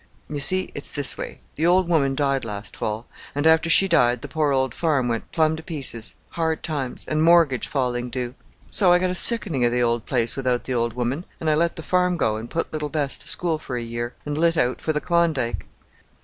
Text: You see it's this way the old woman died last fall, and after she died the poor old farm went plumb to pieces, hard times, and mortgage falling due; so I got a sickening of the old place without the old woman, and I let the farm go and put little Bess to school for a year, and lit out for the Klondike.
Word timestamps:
You 0.27 0.39
see 0.39 0.71
it's 0.73 0.89
this 0.89 1.15
way 1.15 1.41
the 1.57 1.67
old 1.67 1.87
woman 1.87 2.15
died 2.15 2.43
last 2.43 2.75
fall, 2.75 3.05
and 3.35 3.45
after 3.45 3.69
she 3.69 3.87
died 3.87 4.23
the 4.23 4.27
poor 4.27 4.51
old 4.51 4.73
farm 4.73 5.07
went 5.07 5.31
plumb 5.31 5.55
to 5.57 5.61
pieces, 5.61 6.15
hard 6.29 6.63
times, 6.63 7.05
and 7.07 7.21
mortgage 7.21 7.67
falling 7.67 8.09
due; 8.09 8.33
so 8.71 8.91
I 8.91 8.97
got 8.97 9.11
a 9.11 9.13
sickening 9.13 9.63
of 9.63 9.71
the 9.71 9.83
old 9.83 10.07
place 10.07 10.35
without 10.35 10.63
the 10.63 10.73
old 10.73 10.93
woman, 10.93 11.25
and 11.39 11.51
I 11.51 11.53
let 11.53 11.75
the 11.75 11.83
farm 11.83 12.17
go 12.17 12.35
and 12.37 12.49
put 12.49 12.73
little 12.73 12.89
Bess 12.89 13.15
to 13.19 13.27
school 13.27 13.59
for 13.59 13.77
a 13.77 13.83
year, 13.83 14.15
and 14.25 14.35
lit 14.35 14.57
out 14.57 14.81
for 14.81 14.91
the 14.91 15.01
Klondike. 15.01 15.67